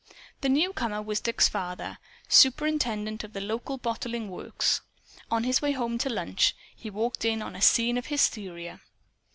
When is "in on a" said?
7.23-7.61